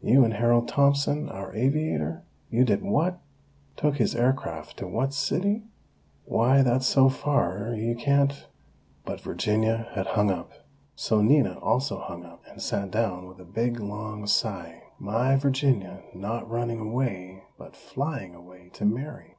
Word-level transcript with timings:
You 0.00 0.24
and 0.24 0.34
Harold 0.34 0.68
Thompson? 0.68 1.28
Our 1.28 1.52
aviator? 1.52 2.22
You 2.48 2.64
did 2.64 2.80
what? 2.82 3.18
Took 3.76 3.96
his 3.96 4.14
aircraft 4.14 4.76
to 4.76 4.86
what 4.86 5.12
city? 5.12 5.64
Why, 6.26 6.62
that's 6.62 6.86
so 6.86 7.08
far 7.08 7.74
you 7.76 7.96
can't" 7.96 8.46
but 9.04 9.20
Virginia 9.20 9.88
had 9.96 10.06
hung 10.06 10.30
up. 10.30 10.52
So 10.94 11.22
Nina 11.22 11.58
also 11.58 11.98
hung 11.98 12.24
up, 12.24 12.44
and 12.48 12.62
sat 12.62 12.92
down 12.92 13.26
with 13.26 13.40
a 13.40 13.44
big, 13.44 13.80
long 13.80 14.28
sigh: 14.28 14.80
"My 15.00 15.34
Virginia, 15.34 16.04
not 16.14 16.48
running 16.48 16.78
away, 16.78 17.42
but 17.58 17.74
flying 17.74 18.32
away, 18.32 18.70
to 18.74 18.84
marry! 18.84 19.34